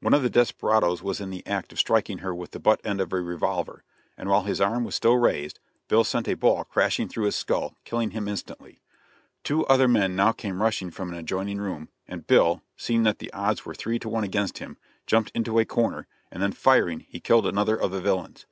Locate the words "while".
4.28-4.42